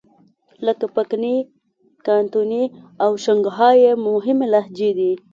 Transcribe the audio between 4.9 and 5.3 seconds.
دي.